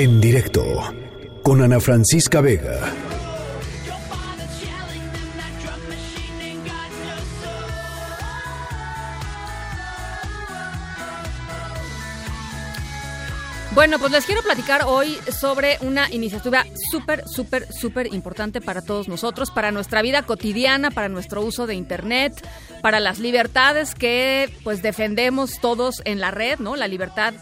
En 0.00 0.18
directo 0.18 0.64
con 1.42 1.60
Ana 1.60 1.78
Francisca 1.78 2.40
Vega. 2.40 2.90
Bueno, 13.74 13.98
pues 13.98 14.10
les 14.10 14.24
quiero 14.24 14.40
platicar 14.40 14.84
hoy 14.86 15.18
sobre 15.38 15.76
una 15.82 16.10
iniciativa 16.10 16.64
súper, 16.90 17.24
súper, 17.26 17.70
súper 17.70 18.14
importante 18.14 18.62
para 18.62 18.80
todos 18.80 19.06
nosotros, 19.06 19.50
para 19.50 19.70
nuestra 19.70 20.00
vida 20.00 20.22
cotidiana, 20.22 20.90
para 20.90 21.10
nuestro 21.10 21.42
uso 21.42 21.66
de 21.66 21.74
Internet, 21.74 22.32
para 22.80 23.00
las 23.00 23.18
libertades 23.18 23.94
que 23.94 24.50
pues 24.64 24.80
defendemos 24.80 25.60
todos 25.60 26.00
en 26.06 26.20
la 26.20 26.30
red, 26.30 26.58
¿no? 26.58 26.74
La 26.74 26.88
libertad 26.88 27.34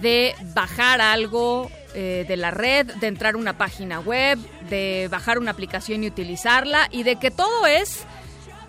de 0.00 0.34
bajar 0.54 1.02
algo 1.02 1.70
eh, 2.00 2.24
de 2.28 2.36
la 2.36 2.52
red, 2.52 2.86
de 2.86 3.08
entrar 3.08 3.34
a 3.34 3.38
una 3.38 3.58
página 3.58 3.98
web, 3.98 4.38
de 4.70 5.08
bajar 5.10 5.36
una 5.36 5.50
aplicación 5.50 6.04
y 6.04 6.06
utilizarla 6.06 6.86
y 6.92 7.02
de 7.02 7.16
que 7.16 7.32
todo 7.32 7.66
es 7.66 8.04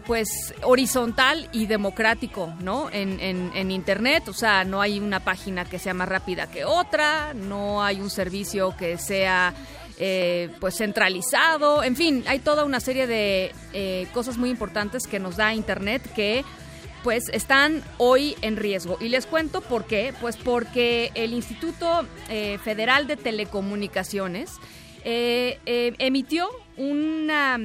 pues 0.08 0.55
horizontal 0.63 1.48
y 1.52 1.67
democrático, 1.67 2.52
¿no? 2.59 2.89
En, 2.91 3.20
en, 3.22 3.70
Internet, 3.70 4.27
o 4.30 4.34
sea, 4.34 4.63
no 4.63 4.81
hay 4.81 5.00
una 5.00 5.20
página 5.20 5.63
que 5.63 5.77
sea 5.77 5.94
más 5.94 6.09
rápida 6.09 6.48
que 6.48 6.66
otra, 6.66 7.36
no 7.36 7.84
hay 7.84 8.02
un 8.02 8.09
servicio 8.09 8.76
que 8.76 8.98
sea 8.98 9.53
eh, 10.00 10.50
pues 10.59 10.77
centralizado, 10.77 11.84
en 11.84 11.95
fin, 11.95 12.23
hay 12.25 12.39
toda 12.39 12.66
una 12.66 12.80
serie 12.80 13.05
de 13.05 13.53
eh, 13.73 14.08
cosas 14.11 14.38
muy 14.38 14.50
importantes 14.50 15.05
que 15.05 15.20
nos 15.20 15.38
da 15.38 15.53
Internet 15.53 16.02
que 16.16 16.44
pues 17.03 17.30
están 17.30 17.84
hoy 17.98 18.35
en 18.41 18.58
riesgo. 18.58 18.98
Y 18.99 19.09
les 19.09 19.26
cuento 19.26 19.62
por 19.62 19.85
qué, 19.85 20.13
pues 20.21 20.38
porque 20.38 21.12
el 21.16 21.34
Instituto 21.34 22.05
eh, 22.30 22.58
Federal 22.63 23.08
de 23.08 23.17
Telecomunicaciones 23.17 24.52
emitió 25.03 26.50
una 26.77 27.58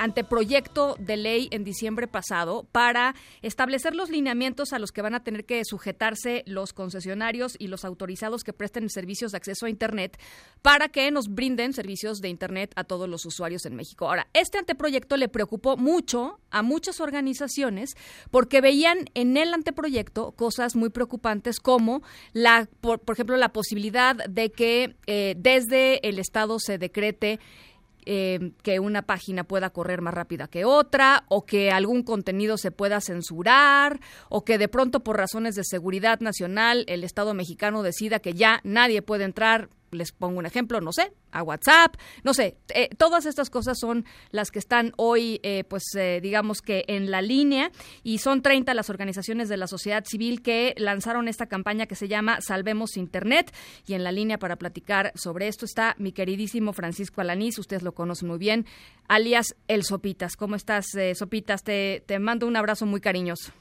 anteproyecto 0.00 0.96
de 0.98 1.18
ley 1.18 1.48
en 1.50 1.62
diciembre 1.62 2.08
pasado 2.08 2.66
para 2.72 3.14
establecer 3.42 3.94
los 3.94 4.08
lineamientos 4.08 4.72
a 4.72 4.78
los 4.78 4.92
que 4.92 5.02
van 5.02 5.14
a 5.14 5.22
tener 5.22 5.44
que 5.44 5.62
sujetarse 5.64 6.42
los 6.46 6.72
concesionarios 6.72 7.54
y 7.58 7.68
los 7.68 7.84
autorizados 7.84 8.42
que 8.42 8.54
presten 8.54 8.88
servicios 8.88 9.32
de 9.32 9.36
acceso 9.36 9.66
a 9.66 9.70
Internet 9.70 10.18
para 10.62 10.88
que 10.88 11.10
nos 11.10 11.28
brinden 11.28 11.74
servicios 11.74 12.20
de 12.20 12.30
Internet 12.30 12.72
a 12.76 12.84
todos 12.84 13.10
los 13.10 13.26
usuarios 13.26 13.66
en 13.66 13.76
México. 13.76 14.08
Ahora, 14.08 14.26
este 14.32 14.56
anteproyecto 14.56 15.18
le 15.18 15.28
preocupó 15.28 15.76
mucho 15.76 16.40
a 16.50 16.62
muchas 16.62 17.00
organizaciones 17.00 17.94
porque 18.30 18.62
veían 18.62 19.04
en 19.12 19.36
el 19.36 19.52
anteproyecto 19.52 20.32
cosas 20.32 20.76
muy 20.76 20.88
preocupantes 20.88 21.60
como, 21.60 22.02
la, 22.32 22.68
por, 22.80 23.02
ejemplo, 23.12 23.36
la 23.36 23.52
posibilidad 23.52 24.16
de 24.16 24.50
que 24.50 24.96
eh, 25.06 25.34
desde 25.36 26.08
el 26.08 26.18
Estado 26.18 26.58
se 26.58 26.78
decrete 26.78 27.38
eh, 28.06 28.52
que 28.62 28.80
una 28.80 29.02
página 29.02 29.44
pueda 29.44 29.70
correr 29.70 30.00
más 30.00 30.14
rápida 30.14 30.48
que 30.48 30.64
otra, 30.64 31.24
o 31.28 31.44
que 31.44 31.70
algún 31.70 32.02
contenido 32.02 32.58
se 32.58 32.70
pueda 32.70 33.00
censurar, 33.00 34.00
o 34.28 34.44
que 34.44 34.58
de 34.58 34.68
pronto 34.68 35.00
por 35.00 35.16
razones 35.16 35.54
de 35.54 35.64
seguridad 35.64 36.20
nacional 36.20 36.84
el 36.88 37.04
Estado 37.04 37.34
mexicano 37.34 37.82
decida 37.82 38.20
que 38.20 38.34
ya 38.34 38.60
nadie 38.64 39.02
puede 39.02 39.24
entrar 39.24 39.68
les 39.90 40.12
pongo 40.12 40.38
un 40.38 40.46
ejemplo, 40.46 40.80
no 40.80 40.92
sé, 40.92 41.12
a 41.32 41.42
WhatsApp, 41.42 41.96
no 42.24 42.34
sé, 42.34 42.56
eh, 42.74 42.88
todas 42.96 43.26
estas 43.26 43.50
cosas 43.50 43.78
son 43.78 44.04
las 44.30 44.50
que 44.50 44.58
están 44.58 44.92
hoy, 44.96 45.40
eh, 45.42 45.64
pues 45.64 45.84
eh, 45.96 46.20
digamos 46.22 46.62
que 46.62 46.84
en 46.88 47.10
la 47.10 47.22
línea 47.22 47.70
y 48.02 48.18
son 48.18 48.42
30 48.42 48.74
las 48.74 48.90
organizaciones 48.90 49.48
de 49.48 49.56
la 49.56 49.66
sociedad 49.66 50.04
civil 50.04 50.42
que 50.42 50.74
lanzaron 50.76 51.28
esta 51.28 51.46
campaña 51.46 51.86
que 51.86 51.94
se 51.94 52.08
llama 52.08 52.40
Salvemos 52.40 52.96
Internet 52.96 53.54
y 53.86 53.94
en 53.94 54.04
la 54.04 54.12
línea 54.12 54.38
para 54.38 54.56
platicar 54.56 55.12
sobre 55.14 55.48
esto 55.48 55.64
está 55.64 55.94
mi 55.98 56.12
queridísimo 56.12 56.72
Francisco 56.72 57.20
Alanís, 57.20 57.58
ustedes 57.58 57.82
lo 57.82 57.92
conocen 57.92 58.28
muy 58.28 58.38
bien, 58.38 58.66
alias 59.08 59.56
El 59.68 59.84
Sopitas. 59.84 60.36
¿Cómo 60.36 60.56
estás, 60.56 60.86
Sopitas? 61.14 61.62
Te, 61.62 62.02
te 62.06 62.18
mando 62.18 62.46
un 62.46 62.56
abrazo 62.56 62.86
muy 62.86 63.00
cariñoso. 63.00 63.52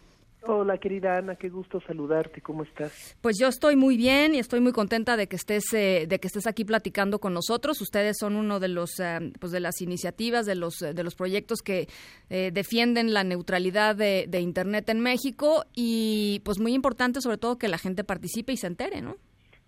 Hola, 0.41 0.77
querida 0.77 1.17
Ana, 1.17 1.35
qué 1.35 1.50
gusto 1.50 1.81
saludarte. 1.81 2.41
¿Cómo 2.41 2.63
estás? 2.63 3.17
Pues 3.22 3.38
yo 3.39 3.47
estoy 3.47 3.75
muy 3.75 3.97
bien 3.97 4.35
y 4.35 4.39
estoy 4.39 4.61
muy 4.61 4.72
contenta 4.72 5.17
de 5.17 5.27
que 5.27 5.35
estés 5.35 5.73
eh, 5.73 6.05
de 6.07 6.19
que 6.19 6.27
estés 6.27 6.47
aquí 6.47 6.63
platicando 6.63 7.19
con 7.19 7.33
nosotros. 7.33 7.81
Ustedes 7.81 8.17
son 8.17 8.35
uno 8.35 8.59
de 8.59 8.69
los 8.69 8.99
eh, 8.99 9.19
pues 9.39 9.51
de 9.51 9.59
las 9.59 9.81
iniciativas 9.81 10.45
de 10.45 10.55
los 10.55 10.79
de 10.79 11.03
los 11.03 11.16
proyectos 11.16 11.61
que 11.61 11.88
eh, 12.29 12.51
defienden 12.53 13.13
la 13.13 13.25
neutralidad 13.25 13.97
de, 13.97 14.28
de 14.29 14.39
internet 14.39 14.88
en 14.89 15.01
México 15.01 15.66
y 15.75 16.41
pues 16.45 16.59
muy 16.59 16.73
importante 16.73 17.19
sobre 17.19 17.38
todo 17.38 17.57
que 17.57 17.67
la 17.67 17.78
gente 17.78 18.05
participe 18.05 18.53
y 18.53 18.57
se 18.57 18.67
entere, 18.67 19.01
¿no? 19.01 19.17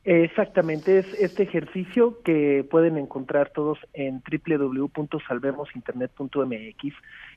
Exactamente, 0.03 0.97
es 0.97 1.05
este 1.19 1.43
ejercicio 1.43 2.23
que 2.23 2.65
pueden 2.69 2.97
encontrar 2.97 3.51
todos 3.51 3.77
en 3.93 4.23
www.salvemosinternet.mx, 4.47 6.93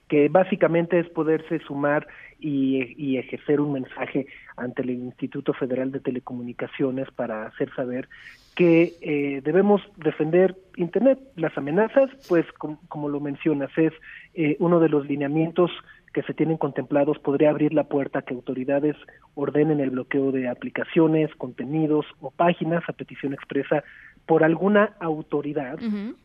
que 0.08 0.28
básicamente 0.28 0.98
es 0.98 1.08
poderse 1.08 1.58
sumar 1.60 2.06
y, 2.38 3.16
ejercer 3.16 3.60
un 3.60 3.72
mensaje 3.72 4.26
ante 4.56 4.82
el 4.82 4.90
Instituto 4.90 5.54
Federal 5.54 5.92
de 5.92 6.00
Telecomunicaciones 6.00 7.10
para 7.12 7.46
hacer 7.46 7.74
saber 7.74 8.08
que 8.54 8.92
eh, 9.00 9.40
debemos 9.42 9.80
defender 9.96 10.54
Internet. 10.76 11.18
Las 11.36 11.56
amenazas, 11.56 12.10
pues 12.28 12.44
como 12.52 13.08
lo 13.08 13.20
mencionas, 13.20 13.70
es 13.76 13.92
eh, 14.34 14.56
uno 14.58 14.78
de 14.80 14.88
los 14.88 15.06
lineamientos 15.06 15.70
que 16.12 16.22
se 16.22 16.32
tienen 16.32 16.56
contemplados 16.56 17.18
podría 17.18 17.50
abrir 17.50 17.74
la 17.74 17.84
puerta 17.84 18.20
a 18.20 18.22
que 18.22 18.34
autoridades 18.34 18.96
ordenen 19.34 19.80
el 19.80 19.90
bloqueo 19.90 20.30
de 20.30 20.48
aplicaciones, 20.48 21.34
contenidos 21.36 22.06
o 22.20 22.30
páginas 22.30 22.84
a 22.88 22.92
petición 22.92 23.34
expresa 23.34 23.82
por 24.26 24.42
alguna 24.42 24.96
autoridad 25.00 25.78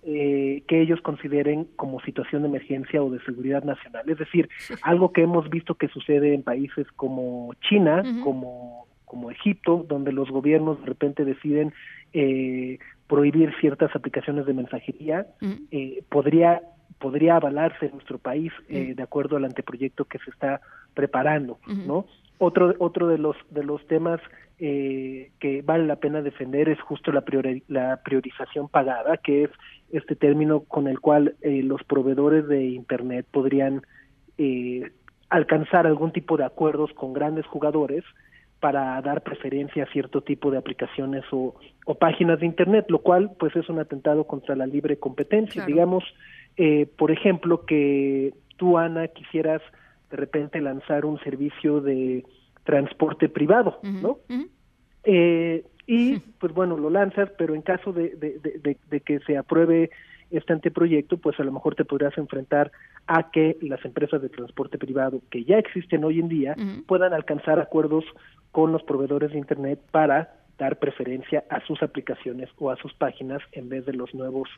eh, 0.04 0.64
que 0.68 0.82
ellos 0.82 1.02
consideren 1.02 1.68
como 1.76 2.00
situación 2.02 2.44
de 2.44 2.48
emergencia 2.48 3.04
o 3.04 3.10
de 3.10 3.20
seguridad 3.22 3.64
nacional. 3.64 4.10
Es 4.10 4.18
decir, 4.18 4.50
algo 4.82 5.12
que 5.12 5.24
hemos 5.24 5.50
visto 5.50 5.76
que 5.76 5.90
sucede 5.90 6.34
en 6.34 6.44
países 6.44 6.88
como 6.96 7.54
China, 7.68 8.04
como, 8.24 8.88
como 9.06 9.32
Egipto, 9.32 9.86
donde 9.88 10.14
los 10.14 10.30
gobiernos 10.30 10.80
de 10.80 10.86
repente 10.86 11.26
deciden 11.26 11.74
eh, 12.14 12.80
prohibir 13.08 13.54
ciertas 13.60 13.94
aplicaciones 13.96 14.46
de 14.46 14.54
mensajería, 14.54 15.28
eh, 15.72 16.04
podría 16.10 16.62
podría 17.00 17.38
avalarse 17.38 17.86
en 17.86 17.94
nuestro 17.94 18.18
país 18.18 18.52
eh, 18.68 18.94
de 18.94 19.04
acuerdo 19.04 19.38
al 19.38 19.46
anteproyecto 19.46 20.06
que 20.06 20.20
se 20.20 20.30
está 20.32 20.62
preparando, 20.94 21.60
¿no? 21.66 22.06
Otro 22.40 22.74
otro 22.80 23.08
de 23.08 23.18
los 23.18 23.36
de 23.52 23.64
los 23.64 23.86
temas 23.88 24.20
eh, 24.60 25.32
que 25.40 25.62
vale 25.62 25.86
la 25.86 25.98
pena 25.98 26.22
defender 26.22 26.68
es 26.70 26.82
justo 26.82 27.12
la, 27.12 27.24
la 27.68 28.02
priorización 28.04 28.68
pagada, 28.68 29.18
que 29.18 29.44
es 29.44 29.50
este 29.92 30.16
término 30.16 30.62
con 30.62 30.88
el 30.88 31.00
cual 31.00 31.36
eh, 31.42 31.62
los 31.64 31.84
proveedores 31.84 32.48
de 32.48 32.66
Internet 32.66 33.26
podrían 33.30 33.84
eh, 34.38 34.90
alcanzar 35.30 35.86
algún 35.86 36.12
tipo 36.12 36.38
de 36.38 36.46
acuerdos 36.46 36.92
con 36.94 37.14
grandes 37.14 37.46
jugadores 37.46 38.04
para 38.60 39.02
dar 39.02 39.22
preferencia 39.22 39.84
a 39.84 39.92
cierto 39.92 40.22
tipo 40.22 40.52
de 40.52 40.58
aplicaciones 40.58 41.24
o, 41.32 41.56
o 41.86 41.96
páginas 41.96 42.40
de 42.40 42.46
Internet, 42.46 42.86
lo 42.90 43.00
cual 43.00 43.32
pues 43.40 43.56
es 43.56 43.70
un 43.70 43.80
atentado 43.80 44.26
contra 44.26 44.56
la 44.56 44.66
libre 44.66 44.98
competencia. 44.98 45.66
Digamos, 45.66 46.04
eh, 46.58 46.86
por 46.98 47.12
ejemplo, 47.12 47.66
que 47.66 48.34
tú, 48.58 48.78
Ana, 48.78 49.08
quisieras 49.08 49.62
de 50.10 50.18
repente 50.18 50.62
lanzar 50.62 51.06
un 51.06 51.20
servicio 51.20 51.82
de 51.82 52.26
transporte 52.64 53.30
privado, 53.30 53.80
¿no? 53.84 54.20
eh, 55.04 55.66
y 55.88 56.20
pues 56.40 56.54
bueno, 56.54 56.78
lo 56.78 56.90
lanzas, 56.90 57.30
pero 57.38 57.56
en 57.56 57.62
caso 57.62 57.92
de, 57.94 58.16
de, 58.16 58.78
de, 58.90 59.00
que 59.02 59.20
se 59.20 59.38
apruebe 59.38 59.90
este 60.30 60.54
anteproyecto, 60.54 61.18
pues 61.18 61.40
a 61.40 61.44
lo 61.44 61.52
mejor 61.52 61.76
te 61.76 61.86
podrías 61.86 62.16
enfrentar 62.18 62.72
a 63.08 63.32
que 63.32 63.58
las 63.62 63.84
empresas 63.84 64.22
de 64.22 64.30
transporte 64.30 64.78
privado 64.78 65.22
que 65.32 65.44
ya 65.44 65.58
existen 65.58 66.04
hoy 66.04 66.20
en 66.20 66.30
día 66.30 66.56
puedan 66.86 67.14
alcanzar 67.14 67.60
acuerdos 67.60 68.06
con 68.52 68.72
los 68.72 68.84
proveedores 68.84 69.32
de 69.32 69.40
Internet 69.40 69.80
para 69.92 70.39
dar 70.60 70.78
preferencia 70.78 71.46
a 71.50 71.66
sus 71.66 71.82
aplicaciones 71.82 72.50
o 72.58 72.70
a 72.70 72.76
sus 72.78 72.94
páginas 72.94 73.42
en 73.54 73.70
vez 73.70 73.86
de 73.86 73.94
los 73.94 74.14
nuevos 74.14 74.50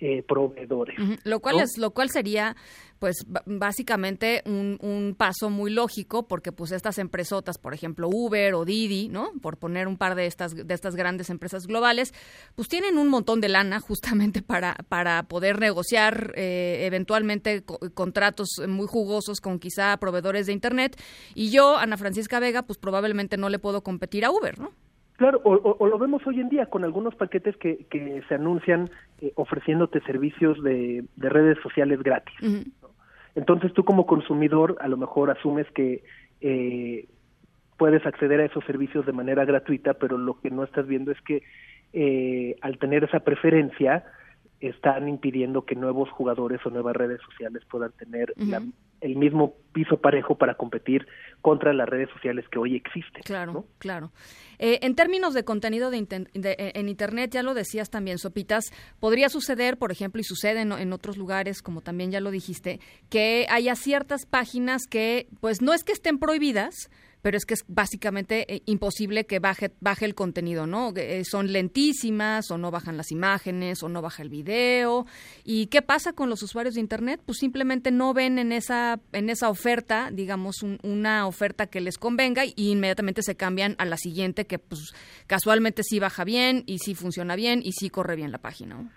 eh, 0.00 0.24
proveedores. 0.26 0.96
Lo 1.24 1.40
cual 1.40 1.60
es, 1.60 1.76
lo 1.76 1.90
cual 1.90 2.08
sería, 2.08 2.56
pues, 2.98 3.26
básicamente 3.44 4.42
un, 4.46 4.78
un, 4.80 5.14
paso 5.14 5.50
muy 5.50 5.70
lógico, 5.70 6.26
porque 6.26 6.52
pues 6.52 6.72
estas 6.72 6.96
empresotas, 6.98 7.58
por 7.58 7.74
ejemplo, 7.74 8.08
Uber 8.10 8.54
o 8.54 8.64
Didi, 8.64 9.08
¿no? 9.08 9.30
Por 9.42 9.58
poner 9.58 9.86
un 9.86 9.98
par 9.98 10.14
de 10.14 10.24
estas, 10.24 10.54
de 10.54 10.74
estas 10.74 10.96
grandes 10.96 11.28
empresas 11.28 11.66
globales, 11.66 12.14
pues 12.54 12.68
tienen 12.68 12.96
un 12.96 13.08
montón 13.08 13.42
de 13.42 13.50
lana 13.50 13.78
justamente 13.80 14.40
para, 14.40 14.74
para 14.88 15.24
poder 15.24 15.60
negociar 15.60 16.32
eh, 16.34 16.86
eventualmente 16.86 17.62
contratos 17.92 18.48
muy 18.66 18.86
jugosos 18.86 19.40
con 19.42 19.58
quizá 19.58 19.94
proveedores 19.98 20.46
de 20.46 20.54
internet. 20.54 20.96
Y 21.34 21.50
yo, 21.50 21.76
Ana 21.76 21.98
Francisca 21.98 22.40
Vega, 22.40 22.62
pues 22.62 22.78
probablemente 22.78 23.36
no 23.36 23.50
le 23.50 23.58
puedo 23.58 23.82
competir 23.82 24.24
a 24.24 24.30
Uber, 24.30 24.58
¿no? 24.58 24.72
Claro, 25.20 25.38
o, 25.44 25.86
lo 25.86 25.98
vemos 25.98 26.26
hoy 26.26 26.40
en 26.40 26.48
día 26.48 26.64
con 26.64 26.82
algunos 26.82 27.14
paquetes 27.14 27.54
que, 27.58 27.84
que 27.90 28.22
se 28.26 28.36
anuncian 28.36 28.88
eh, 29.20 29.34
ofreciéndote 29.34 30.00
servicios 30.00 30.62
de, 30.62 31.04
de, 31.14 31.28
redes 31.28 31.58
sociales 31.62 32.02
gratis. 32.02 32.34
Entonces 33.34 33.74
tú 33.74 33.84
como 33.84 34.06
consumidor 34.06 34.78
a 34.80 34.88
lo 34.88 34.96
mejor 34.96 35.30
asumes 35.30 35.66
que 35.72 36.02
eh, 36.40 37.06
puedes 37.76 38.06
acceder 38.06 38.40
a 38.40 38.46
esos 38.46 38.64
servicios 38.64 39.04
de 39.04 39.12
manera 39.12 39.44
gratuita, 39.44 39.92
pero 39.92 40.16
lo 40.16 40.40
que 40.40 40.50
no 40.50 40.64
estás 40.64 40.86
viendo 40.86 41.12
es 41.12 41.20
que 41.20 41.42
eh, 41.92 42.56
al 42.62 42.78
tener 42.78 43.04
esa 43.04 43.20
preferencia, 43.20 44.06
están 44.58 45.06
impidiendo 45.06 45.66
que 45.66 45.74
nuevos 45.74 46.08
jugadores 46.08 46.64
o 46.64 46.70
nuevas 46.70 46.96
redes 46.96 47.20
sociales 47.20 47.62
puedan 47.70 47.92
tener 47.92 48.32
el 49.00 49.16
mismo 49.16 49.54
piso 49.72 49.98
parejo 49.98 50.36
para 50.36 50.54
competir 50.54 51.06
contra 51.40 51.72
las 51.72 51.88
redes 51.88 52.10
sociales 52.10 52.44
que 52.50 52.58
hoy 52.58 52.76
existen. 52.76 53.22
Claro, 53.22 53.66
claro. 53.78 54.12
Eh, 54.58 54.80
en 54.82 54.94
términos 54.94 55.32
de 55.32 55.44
contenido 55.44 55.90
de, 55.90 55.98
eh, 55.98 56.72
en 56.74 56.88
Internet, 56.88 57.30
ya 57.32 57.42
lo 57.42 57.54
decías 57.54 57.88
también, 57.90 58.18
Sopitas, 58.18 58.64
podría 58.98 59.28
suceder, 59.28 59.78
por 59.78 59.90
ejemplo, 59.92 60.20
y 60.20 60.24
sucede 60.24 60.60
en, 60.60 60.72
en, 60.72 60.92
otros 60.92 61.16
lugares, 61.16 61.62
como 61.62 61.80
también 61.80 62.10
ya 62.10 62.20
lo 62.20 62.30
dijiste, 62.30 62.80
que 63.08 63.46
haya 63.48 63.74
ciertas 63.74 64.26
páginas 64.26 64.82
que, 64.88 65.28
pues 65.40 65.62
no 65.62 65.72
es 65.72 65.84
que 65.84 65.92
estén 65.92 66.18
prohibidas, 66.18 66.90
pero 67.22 67.36
es 67.36 67.44
que 67.44 67.54
es 67.54 67.64
básicamente 67.68 68.52
eh, 68.52 68.62
imposible 68.66 69.26
que 69.26 69.38
baje, 69.38 69.70
baje 69.80 70.04
el 70.04 70.14
contenido, 70.14 70.66
¿no? 70.66 70.92
Eh, 70.96 71.24
son 71.24 71.52
lentísimas 71.52 72.50
o 72.50 72.58
no 72.58 72.70
bajan 72.70 72.96
las 72.96 73.10
imágenes 73.10 73.82
o 73.82 73.88
no 73.88 74.02
baja 74.02 74.22
el 74.22 74.28
video. 74.28 75.06
¿Y 75.44 75.66
qué 75.66 75.82
pasa 75.82 76.12
con 76.12 76.30
los 76.30 76.42
usuarios 76.42 76.74
de 76.74 76.80
Internet? 76.80 77.20
Pues 77.24 77.38
simplemente 77.38 77.90
no 77.90 78.14
ven 78.14 78.38
en 78.38 78.52
esa, 78.52 79.00
en 79.12 79.30
esa 79.30 79.50
oferta, 79.50 80.10
digamos, 80.12 80.62
una 80.82 81.26
oferta 81.26 81.66
que 81.66 81.80
les 81.80 81.98
convenga 81.98 82.44
y 82.44 82.70
inmediatamente 82.70 83.22
se 83.22 83.36
cambian 83.36 83.74
a 83.78 83.84
la 83.84 83.96
siguiente 83.96 84.46
que 84.46 84.58
pues 84.58 84.94
casualmente 85.26 85.82
sí 85.82 85.98
baja 86.00 86.24
bien 86.24 86.64
y 86.66 86.78
sí 86.78 86.94
funciona 86.94 87.36
bien 87.36 87.60
y 87.62 87.72
sí 87.72 87.90
corre 87.90 88.16
bien 88.16 88.32
la 88.32 88.38
página. 88.38 88.90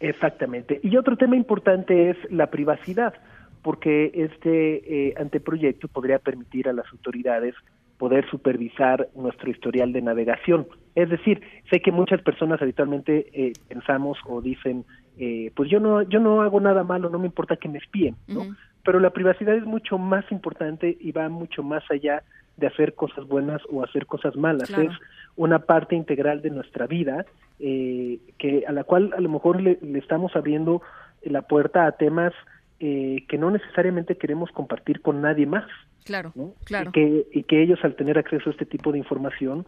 Exactamente. 0.00 0.80
Y 0.82 0.96
otro 0.96 1.16
tema 1.16 1.36
importante 1.36 2.10
es 2.10 2.16
la 2.30 2.48
privacidad 2.48 3.14
porque 3.62 4.10
este 4.14 5.08
eh, 5.08 5.14
anteproyecto 5.18 5.88
podría 5.88 6.18
permitir 6.18 6.68
a 6.68 6.72
las 6.72 6.86
autoridades 6.92 7.54
poder 7.96 8.28
supervisar 8.30 9.08
nuestro 9.16 9.50
historial 9.50 9.92
de 9.92 10.02
navegación. 10.02 10.68
Es 10.94 11.10
decir, 11.10 11.42
sé 11.68 11.80
que 11.80 11.90
muchas 11.90 12.22
personas 12.22 12.62
habitualmente 12.62 13.26
eh, 13.32 13.52
pensamos 13.68 14.18
o 14.26 14.40
dicen, 14.40 14.84
eh, 15.18 15.50
pues 15.56 15.68
yo 15.68 15.80
no, 15.80 16.02
yo 16.02 16.20
no 16.20 16.42
hago 16.42 16.60
nada 16.60 16.84
malo, 16.84 17.10
no 17.10 17.18
me 17.18 17.26
importa 17.26 17.56
que 17.56 17.68
me 17.68 17.78
espíen, 17.78 18.14
¿no? 18.28 18.56
Pero 18.84 19.00
la 19.00 19.10
privacidad 19.10 19.56
es 19.56 19.64
mucho 19.64 19.98
más 19.98 20.24
importante 20.30 20.96
y 21.00 21.10
va 21.10 21.28
mucho 21.28 21.64
más 21.64 21.82
allá 21.90 22.22
de 22.56 22.68
hacer 22.68 22.94
cosas 22.94 23.26
buenas 23.26 23.60
o 23.70 23.82
hacer 23.82 24.06
cosas 24.06 24.36
malas. 24.36 24.70
Es 24.70 24.92
una 25.36 25.58
parte 25.58 25.96
integral 25.96 26.40
de 26.40 26.50
nuestra 26.50 26.86
vida 26.86 27.26
que 27.58 28.64
a 28.66 28.72
la 28.72 28.84
cual 28.84 29.12
a 29.16 29.20
lo 29.20 29.28
mejor 29.28 29.60
le 29.60 29.78
estamos 29.98 30.34
abriendo 30.36 30.80
la 31.24 31.42
puerta 31.42 31.86
a 31.86 31.92
temas 31.92 32.32
eh, 32.80 33.24
que 33.28 33.38
no 33.38 33.50
necesariamente 33.50 34.16
queremos 34.16 34.50
compartir 34.52 35.00
con 35.00 35.20
nadie 35.20 35.46
más. 35.46 35.66
Claro, 36.04 36.32
claro. 36.64 36.90
Y 36.90 36.92
que, 36.92 37.26
y 37.32 37.42
que 37.42 37.62
ellos 37.62 37.80
al 37.82 37.96
tener 37.96 38.18
acceso 38.18 38.48
a 38.48 38.52
este 38.52 38.66
tipo 38.66 38.92
de 38.92 38.98
información, 38.98 39.66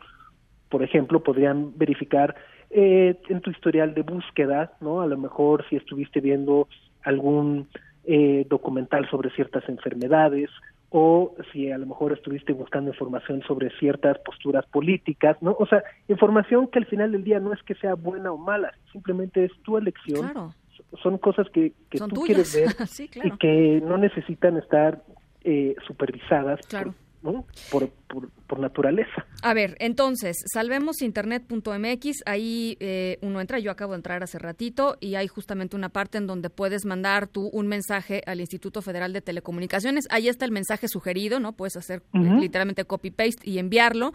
por 0.69 0.83
ejemplo, 0.83 1.23
podrían 1.23 1.77
verificar 1.77 2.37
eh, 2.71 3.17
en 3.29 3.41
tu 3.41 3.51
historial 3.51 3.95
de 3.95 4.03
búsqueda, 4.03 4.73
¿no? 4.81 5.01
A 5.01 5.07
lo 5.07 5.19
mejor 5.19 5.65
si 5.69 5.77
estuviste 5.77 6.21
viendo 6.21 6.69
algún 7.03 7.69
eh, 8.05 8.47
documental 8.49 9.11
sobre 9.11 9.31
ciertas 9.31 9.69
enfermedades 9.69 10.49
o 10.91 11.35
si 11.53 11.71
a 11.71 11.79
lo 11.79 11.87
mejor 11.87 12.13
estuviste 12.13 12.53
buscando 12.53 12.91
información 12.91 13.43
sobre 13.43 13.71
ciertas 13.79 14.19
posturas 14.21 14.65
políticas, 14.67 15.37
¿no? 15.41 15.57
O 15.59 15.67
sea, 15.67 15.83
información 16.09 16.69
que 16.69 16.79
al 16.79 16.87
final 16.87 17.11
del 17.11 17.25
día 17.25 17.41
no 17.41 17.53
es 17.53 17.63
que 17.65 17.75
sea 17.75 17.95
buena 17.95 18.31
o 18.33 18.39
mala, 18.39 18.73
simplemente 18.93 19.45
es 19.45 19.53
tu 19.63 19.77
elección 19.77 20.29
claro 20.29 20.55
son 21.03 21.19
cosas 21.19 21.49
que, 21.51 21.73
que 21.89 21.99
tú 21.99 22.23
quieres 22.23 22.55
ver 22.55 22.75
y 23.25 23.31
que 23.39 23.81
no 23.85 23.97
necesitan 23.97 24.57
estar 24.57 25.03
eh, 25.43 25.75
supervisadas 25.87 26.61
claro. 26.67 26.93
por, 26.93 27.10
por, 27.23 28.59
naturaleza. 28.59 29.25
A 29.43 29.55
ver, 29.55 29.77
entonces, 29.79 30.37
salvemosinternet.mx, 30.53 32.23
ahí 32.27 32.77
eh, 32.81 33.19
uno 33.23 33.41
entra, 33.41 33.59
yo 33.59 33.71
acabo 33.71 33.93
de 33.93 33.99
entrar 33.99 34.23
hace 34.23 34.39
ratito, 34.39 34.97
y 35.01 35.15
hay 35.15 35.29
justamente 35.29 35.77
una 35.77 35.89
parte 35.89 36.19
en 36.19 36.27
donde 36.27 36.51
puedes 36.51 36.85
mandar 36.85 37.29
tú 37.29 37.49
un 37.53 37.69
mensaje 37.69 38.23
al 38.27 38.41
Instituto 38.41 38.83
Federal 38.83 39.13
de 39.13 39.21
Telecomunicaciones. 39.21 40.07
Ahí 40.11 40.29
está 40.29 40.45
el 40.45 40.51
mensaje 40.51 40.89
sugerido, 40.89 41.41
¿no? 41.41 41.53
Puedes 41.53 41.77
hacer 41.77 42.03
eh, 42.13 42.19
literalmente 42.19 42.85
copy-paste 42.85 43.49
y 43.49 43.59
enviarlo, 43.59 44.13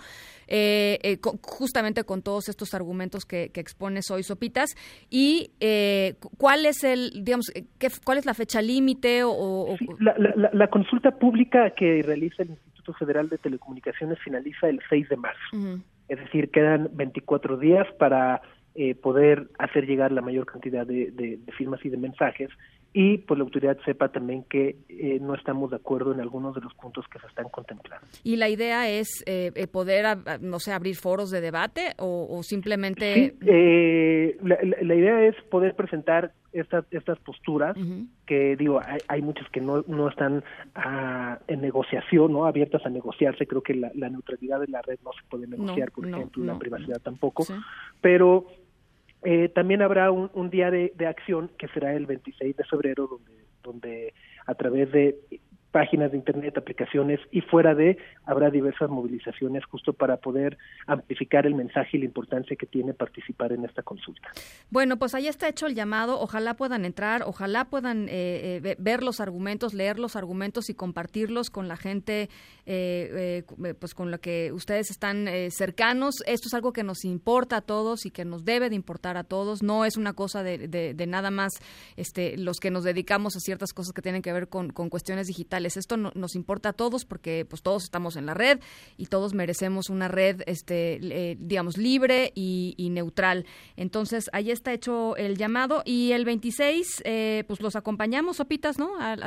eh, 0.48 1.18
justamente 1.42 2.04
con 2.04 2.22
todos 2.22 2.50
estos 2.50 2.74
argumentos 2.74 3.25
que, 3.25 3.50
que 3.50 3.62
expones 3.62 4.12
hoy, 4.12 4.24
Sopitas. 4.24 4.75
Y 5.10 5.51
cuál 6.38 6.66
es 6.66 6.84
el, 6.84 7.24
digamos, 7.24 7.51
qué, 7.80 7.88
cuál 8.04 8.18
es 8.18 8.25
la 8.25 8.34
fecha 8.34 8.62
límite 8.62 9.22
o... 9.24 9.78
la, 10.00 10.16
la, 10.18 10.50
la, 10.51 10.68
consulta 10.68 11.12
pública 11.12 11.72
que 11.72 12.01
realiza 12.04 12.44
el 12.44 12.50
Instituto 12.50 12.75
Federal 12.94 13.30
de 13.30 13.38
Telecomunicaciones 13.38 14.20
finaliza 14.20 14.70
el 14.70 14.80
6 14.90 15.10
de 15.10 15.18
marzo. 15.18 15.84
Es 16.08 16.20
decir, 16.20 16.52
quedan 16.52 16.90
24 16.94 17.58
días 17.58 17.88
para 17.98 18.42
eh, 18.76 18.94
poder 18.94 19.50
hacer 19.58 19.86
llegar 19.86 20.12
la 20.12 20.22
mayor 20.22 20.46
cantidad 20.46 20.86
de, 20.86 21.12
de, 21.12 21.40
firmas 21.54 21.84
y 21.86 21.90
de 21.90 21.98
mensajes 21.98 22.50
y 22.97 23.18
pues 23.18 23.38
la 23.38 23.44
autoridad 23.44 23.77
sepa 23.83 24.07
también 24.07 24.44
que 24.44 24.77
eh, 24.88 25.19
no 25.19 25.36
estamos 25.36 25.69
de 25.69 25.75
acuerdo 25.75 26.13
en 26.13 26.21
algunos 26.21 26.56
de 26.56 26.62
los 26.62 26.74
puntos 26.75 27.06
que 27.09 27.19
se 27.19 27.27
están 27.27 27.50
contemplando. 27.50 28.07
¿Y 28.24 28.38
la 28.38 28.47
idea 28.47 28.89
es 28.89 29.21
eh, 29.25 29.68
poder, 29.69 30.06
no 30.39 30.62
sé, 30.62 30.71
abrir 30.71 30.95
foros 30.95 31.30
de 31.30 31.42
debate 31.42 31.94
o, 31.97 32.42
simplemente...? 32.42 33.36
Sí, 33.42 34.38
la, 34.42 34.57
la, 34.81 34.95
idea 34.95 35.25
es 35.25 35.36
poder 35.51 35.75
presentar 35.75 36.31
estas 36.53 36.86
estas 36.92 37.19
posturas 37.19 37.75
que 38.25 38.56
digo 38.56 38.80
hay, 38.81 39.00
hay, 39.09 39.21
muchas 39.21 39.50
que 39.50 39.59
no, 39.59 39.83
no 39.88 40.07
están 40.07 40.41
ah, 40.74 41.38
en 41.50 41.59
negociación 41.59 42.31
no 42.31 42.45
abiertas 42.45 42.86
a 42.86 42.89
negociarse. 42.89 43.45
Creo 43.45 43.62
que 43.62 43.74
la, 43.74 43.91
la, 43.94 44.07
neutralidad 44.07 44.62
de 44.62 44.68
la 44.68 44.81
red 44.81 45.00
no 45.03 45.12
se 45.12 45.27
puede 45.30 45.48
negociar 45.48 45.91
por 45.91 46.07
ejemplo 46.07 46.45
la 46.45 46.57
privacidad 46.57 47.01
tampoco. 47.01 47.45
Pero 48.00 48.45
eh, 49.25 49.50
también 49.50 49.81
habrá 49.81 50.12
un, 50.12 50.30
un 50.33 50.50
día 50.50 50.72
de, 50.72 50.94
de, 50.95 51.07
acción 51.07 51.50
que 51.57 51.68
será 51.69 51.94
el 51.94 52.06
26 52.06 52.56
de 52.56 52.63
febrero 52.63 53.07
donde 53.07 53.45
donde 53.66 54.13
a 54.45 54.56
través 54.56 54.92
de 54.92 55.18
páginas 55.75 56.10
de 56.10 56.18
internet, 56.18 56.57
aplicaciones 56.57 57.19
y 57.31 57.42
fuera 57.42 57.75
de 57.75 57.98
habrá 58.24 58.50
diversas 58.50 58.89
movilizaciones 58.89 59.66
justo 59.66 59.92
para 59.92 60.16
poder 60.16 60.57
amplificar 60.88 61.45
el 61.45 61.54
mensaje 61.54 61.98
y 61.98 62.00
la 62.00 62.06
importancia 62.06 62.56
que 62.56 62.66
tiene 62.66 62.94
participar 62.94 63.51
en 63.51 63.66
esta 63.66 63.83
consulta. 63.83 64.30
Bueno, 64.69 64.95
pues 64.95 65.13
ahí 65.16 65.27
está 65.27 65.50
hecho 65.50 65.68
el 65.68 65.75
llamado. 65.75 66.22
Ojalá 66.22 66.54
puedan 66.54 66.86
entrar, 66.86 67.24
ojalá 67.25 67.66
puedan 67.66 68.07
eh, 68.07 68.62
eh, 68.63 68.75
ver 68.80 69.04
los 69.04 69.19
argumentos, 69.19 69.74
leer 69.74 70.00
los 70.00 70.16
argumentos 70.16 70.69
y 70.69 70.75
compartirlos 70.75 71.50
con 71.50 71.68
la 71.68 71.75
gente, 71.75 72.30
eh, 72.66 73.44
pues 73.77 73.94
con 73.94 74.12
la 74.12 74.18
que 74.18 74.54
ustedes 74.54 74.89
están 74.89 75.27
cercanos. 75.50 76.16
Esto 76.25 76.48
es 76.48 76.54
algo 76.54 76.72
que 76.72 76.83
nos 76.83 77.04
importa 77.04 77.57
a 77.57 77.62
todos 77.62 78.06
y 78.06 78.12
que 78.12 78.24
nos 78.24 78.45
debe 78.45 78.69
de 78.69 78.77
importar 78.77 79.18
a 79.18 79.25
todos. 79.25 79.62
No 79.62 79.83
es 79.83 79.98
una 79.98 80.13
cosa 80.13 80.42
de, 80.42 80.95
nada 81.06 81.32
más 81.32 81.51
este, 81.98 82.38
los 82.38 82.62
que 82.62 82.72
nos 82.72 82.86
dedicamos 82.86 83.36
a 83.36 83.41
ciertas 83.41 83.74
cosas 83.74 83.91
que 83.91 84.01
tienen 84.01 84.22
que 84.22 84.32
ver 84.32 84.48
con 84.48 84.72
cuestiones 84.72 85.27
digitales 85.27 85.64
esto 85.65 85.98
nos 85.98 86.36
importa 86.36 86.69
a 86.69 86.74
todos 86.74 87.05
porque 87.05 87.45
pues 87.50 87.62
todos 87.62 87.84
estamos 87.84 88.15
en 88.15 88.25
la 88.25 88.34
red 88.34 88.60
y 88.98 89.07
todos 89.07 89.34
merecemos 89.34 89.89
una 89.89 90.07
red, 90.07 90.41
este, 90.45 91.00
eh, 91.01 91.38
digamos, 91.39 91.77
libre 91.77 92.31
y, 92.36 92.89
neutral. 92.91 93.45
Entonces, 93.75 94.29
ahí 94.31 94.51
está 94.51 94.72
hecho 94.72 95.17
el 95.17 95.38
llamado 95.38 95.81
y 95.86 96.12
el 96.12 96.24
26, 96.24 97.01
eh, 97.03 97.43
pues 97.48 97.62
los 97.62 97.75
acompañamos, 97.75 98.38
Sopitas, 98.38 98.77
¿no? 98.77 98.98
Al, 99.00 99.24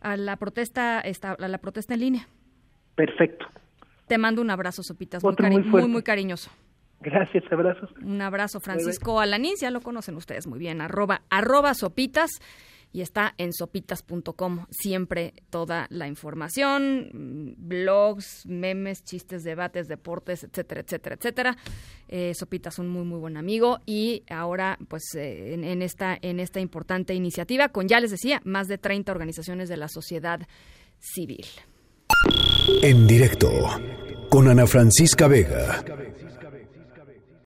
A 0.00 0.16
la 0.16 0.36
protesta, 0.36 1.00
esta, 1.00 1.32
a 1.32 1.48
la 1.48 1.58
protesta 1.58 1.94
en 1.94 2.00
línea. 2.00 2.28
Perfecto. 2.94 3.46
Te 4.06 4.18
mando 4.18 4.40
un 4.40 4.50
abrazo, 4.50 4.82
Sopitas, 4.82 5.22
muy, 5.22 5.62
muy, 5.62 5.88
muy, 5.88 6.02
cariñoso. 6.02 6.50
Gracias, 7.00 7.44
abrazos. 7.50 7.90
Un 8.02 8.20
abrazo, 8.20 8.60
Francisco 8.60 9.20
Alanís, 9.20 9.60
ya 9.60 9.70
lo 9.70 9.80
conocen 9.80 10.16
ustedes 10.16 10.46
muy 10.46 10.58
bien, 10.58 10.80
arroba, 10.80 11.22
arroba 11.30 11.74
sopitas 11.74 12.30
y 12.92 13.02
está 13.02 13.34
en 13.38 13.52
sopitas.com 13.52 14.66
siempre 14.70 15.34
toda 15.48 15.86
la 15.90 16.08
información, 16.08 17.54
blogs, 17.56 18.44
memes, 18.46 19.04
chistes, 19.04 19.44
debates, 19.44 19.86
deportes, 19.86 20.44
etcétera, 20.44 20.80
etcétera, 20.80 21.16
etcétera. 21.16 21.56
Eh, 22.08 22.32
Sopitas 22.34 22.78
un 22.78 22.88
muy 22.88 23.04
muy 23.04 23.18
buen 23.18 23.36
amigo 23.36 23.78
y 23.86 24.24
ahora 24.28 24.76
pues 24.88 25.14
eh, 25.14 25.54
en, 25.54 25.82
esta 25.82 26.18
en 26.20 26.40
esta 26.40 26.60
importante 26.60 27.14
iniciativa 27.14 27.68
con 27.68 27.86
ya 27.86 28.00
les 28.00 28.10
decía 28.10 28.40
más 28.44 28.66
de 28.66 28.78
30 28.78 29.12
organizaciones 29.12 29.68
de 29.68 29.76
la 29.76 29.88
sociedad 29.88 30.40
civil. 30.98 31.46
En 32.82 33.06
directo 33.06 33.50
con 34.28 34.48
Ana 34.48 34.66
Francisca 34.66 35.28
Vega. 35.28 35.84